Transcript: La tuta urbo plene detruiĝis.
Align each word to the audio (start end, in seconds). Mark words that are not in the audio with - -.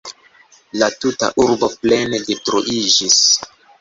La 0.83 0.87
tuta 1.03 1.29
urbo 1.43 1.69
plene 1.83 2.21
detruiĝis. 2.31 3.19